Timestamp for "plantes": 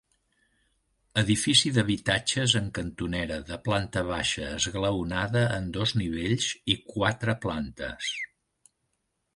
7.47-8.11